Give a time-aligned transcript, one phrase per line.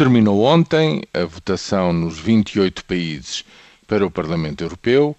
[0.00, 3.44] Terminou ontem a votação nos 28 países
[3.86, 5.14] para o Parlamento Europeu,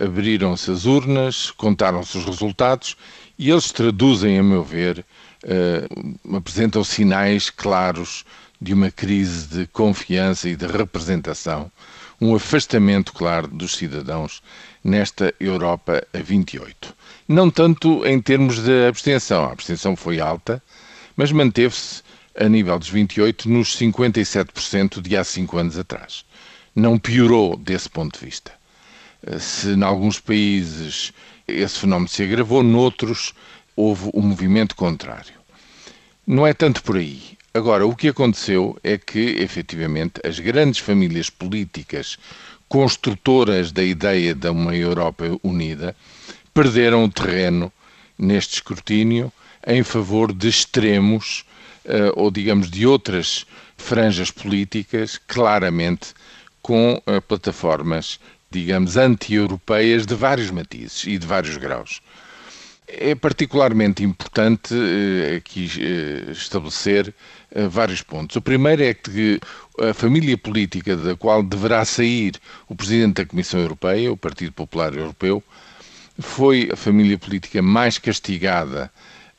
[0.00, 2.96] abriram-se as urnas, contaram-se os resultados
[3.38, 5.04] e eles traduzem, a meu ver,
[5.44, 8.24] uh, apresentam sinais claros
[8.58, 11.70] de uma crise de confiança e de representação,
[12.18, 14.42] um afastamento claro dos cidadãos
[14.82, 16.96] nesta Europa a 28.
[17.28, 20.62] Não tanto em termos de abstenção, a abstenção foi alta,
[21.14, 22.02] mas manteve-se
[22.38, 26.24] a nível dos 28 nos 57% de há cinco anos atrás.
[26.74, 28.52] Não piorou desse ponto de vista.
[29.26, 31.12] Eh, se em alguns países
[31.46, 33.34] esse fenómeno se agravou, noutros
[33.76, 35.34] houve um movimento contrário.
[36.26, 37.36] Não é tanto por aí.
[37.54, 42.16] Agora, o que aconteceu é que, efetivamente, as grandes famílias políticas
[42.68, 45.94] construtoras da ideia de uma Europa unida
[46.54, 47.70] perderam o terreno
[48.18, 49.30] neste escrutínio
[49.66, 51.44] em favor de extremos
[52.14, 53.44] ou, digamos, de outras
[53.76, 56.14] franjas políticas claramente
[56.62, 58.20] com uh, plataformas,
[58.50, 62.00] digamos, anti-europeias de vários matizes e de vários graus.
[62.86, 65.68] É particularmente importante uh, aqui
[66.30, 67.12] estabelecer
[67.68, 68.36] vários pontos.
[68.36, 69.38] O primeiro é que
[69.78, 72.34] a família política da qual deverá sair
[72.68, 75.42] o Presidente da Comissão Europeia, o Partido Popular Europeu,
[76.18, 78.90] foi a família política mais castigada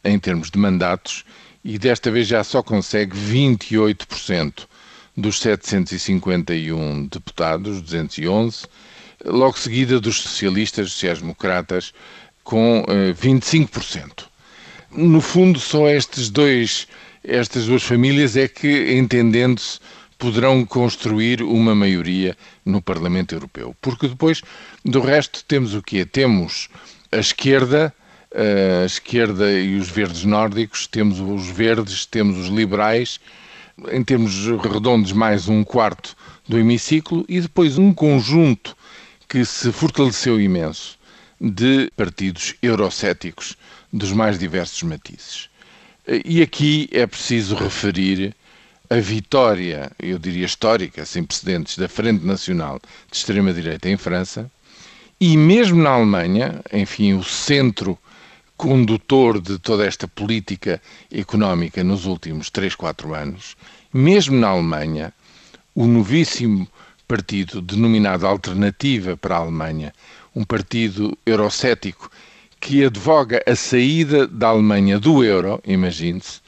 [0.03, 1.23] em termos de mandatos
[1.63, 4.67] e desta vez já só consegue 28%
[5.15, 8.65] dos 751 deputados, 211,
[9.25, 11.93] logo seguida dos socialistas, sociais-democratas,
[12.43, 12.83] com
[13.15, 14.23] 25%.
[14.23, 14.25] Eh,
[14.91, 16.87] no fundo, só estes dois,
[17.23, 19.79] estas duas famílias é que, entendendo-se,
[20.17, 23.75] poderão construir uma maioria no Parlamento Europeu.
[23.81, 24.41] Porque depois
[24.83, 26.05] do resto temos o quê?
[26.05, 26.69] Temos
[27.11, 27.93] a esquerda
[28.33, 33.19] a esquerda e os verdes nórdicos, temos os verdes, temos os liberais,
[33.91, 36.15] em termos redondos, mais um quarto
[36.47, 38.75] do hemiciclo, e depois um conjunto
[39.29, 40.97] que se fortaleceu imenso
[41.39, 43.55] de partidos eurocéticos
[43.91, 45.49] dos mais diversos matizes.
[46.25, 48.35] E aqui é preciso referir
[48.89, 52.79] a vitória, eu diria histórica, sem precedentes, da Frente Nacional
[53.09, 54.51] de Extrema-Direita em França,
[55.19, 57.97] e mesmo na Alemanha, enfim, o centro
[58.57, 60.81] condutor de toda esta política
[61.11, 63.55] económica nos últimos 3, 4 anos,
[63.93, 65.13] mesmo na Alemanha,
[65.75, 66.67] o novíssimo
[67.07, 69.93] partido denominado Alternativa para a Alemanha,
[70.35, 72.09] um partido eurocético
[72.59, 76.39] que advoga a saída da Alemanha do euro, imagine-se,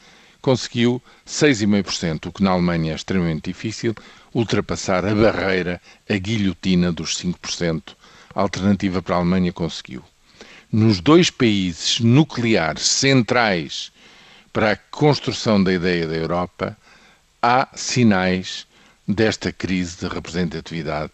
[0.42, 3.94] conseguiu 6,5%, o que na Alemanha é extremamente difícil,
[4.34, 7.96] ultrapassar a barreira, a guilhotina dos 5%.
[8.34, 10.04] A alternativa para a Alemanha conseguiu
[10.76, 13.94] nos dois países nucleares centrais
[14.52, 16.78] para a construção da ideia da Europa,
[17.42, 18.68] há sinais
[19.08, 21.14] desta crise de representatividade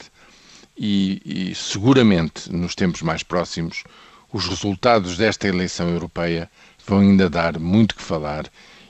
[0.76, 3.84] e, e, seguramente nos tempos mais próximos
[4.34, 6.50] os resultados desta eleição europeia
[6.88, 8.48] vão ainda dar muito que falar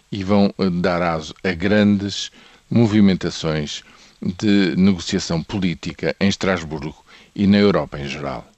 [0.10, 2.32] e vão eh, dar aso a grandes
[2.70, 3.84] movimentações
[4.22, 7.04] de negociação política em Estrasburgo
[7.36, 8.51] e na Europa em geral.